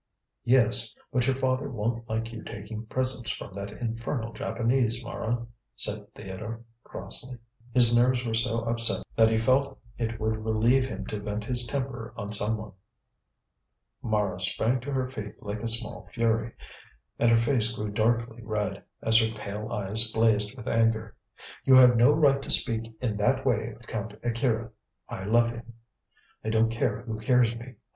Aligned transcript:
"Yes, 0.45 0.95
but 1.13 1.27
your 1.27 1.35
father 1.35 1.69
won't 1.69 2.09
like 2.09 2.31
you 2.33 2.41
taking 2.41 2.87
presents 2.87 3.29
from 3.29 3.53
that 3.53 3.71
infernal 3.71 4.33
Japanese, 4.33 5.03
Mara," 5.03 5.45
said 5.75 6.11
Theodore, 6.15 6.61
crossly. 6.83 7.37
His 7.71 7.95
nerves 7.95 8.25
were 8.25 8.33
so 8.33 8.61
upset 8.61 9.03
that 9.15 9.29
he 9.29 9.37
felt 9.37 9.77
it 9.99 10.19
would 10.19 10.43
relieve 10.43 10.87
him 10.87 11.05
to 11.05 11.19
vent 11.19 11.43
his 11.43 11.67
temper 11.67 12.15
on 12.17 12.31
someone. 12.31 12.71
Mara 14.01 14.39
sprang 14.39 14.79
to 14.79 14.91
her 14.91 15.07
feet 15.07 15.35
like 15.43 15.61
a 15.61 15.67
small 15.67 16.07
fury, 16.11 16.53
and 17.19 17.29
her 17.29 17.37
face 17.37 17.71
grew 17.75 17.91
darkly 17.91 18.41
red, 18.41 18.83
as 19.03 19.19
her 19.19 19.31
pale 19.31 19.69
eyes 19.71 20.11
blazed 20.11 20.57
with 20.57 20.67
anger. 20.67 21.15
"You 21.63 21.75
have 21.75 21.95
no 21.95 22.11
right 22.11 22.41
to 22.41 22.49
speak 22.49 22.91
in 23.01 23.17
that 23.17 23.45
way 23.45 23.73
of 23.75 23.81
Count 23.83 24.13
Akira. 24.23 24.71
I 25.07 25.25
love 25.25 25.51
him; 25.51 25.73
I 26.43 26.49
don't 26.49 26.71
care 26.71 27.01
who 27.03 27.19
hears 27.19 27.55
me. 27.55 27.75